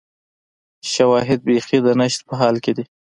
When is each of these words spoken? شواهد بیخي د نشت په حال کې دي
شواهد 0.93 1.39
بیخي 1.47 1.77
د 1.83 1.87
نشت 1.99 2.19
په 2.27 2.33
حال 2.39 2.55
کې 2.63 2.71
دي 2.77 2.83